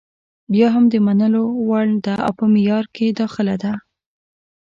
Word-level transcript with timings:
بیا 0.53 0.67
هم 0.75 0.83
د 0.93 0.95
منلو 1.07 1.43
وړ 1.67 1.85
ده 2.05 2.15
او 2.25 2.31
په 2.39 2.45
معیار 2.53 2.85
کې 2.95 3.15
داخله 3.19 3.55
ده. 3.63 3.73